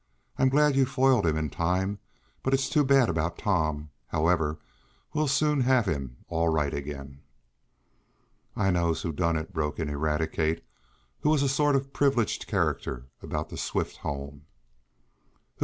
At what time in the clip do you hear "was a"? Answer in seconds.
11.29-11.47